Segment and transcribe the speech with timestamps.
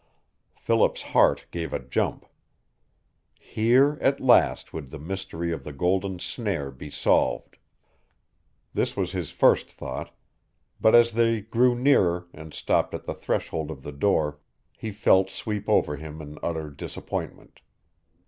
[0.55, 2.25] Philip's heart gave a jump.
[3.39, 7.57] Here, at last, would the mystery of the golden snare be solved.
[8.73, 10.09] This was his first thought.
[10.79, 14.39] But as they drew nearer, and stopped at the threshold of the door,
[14.75, 17.61] he felt sweep over him an utter disappointment.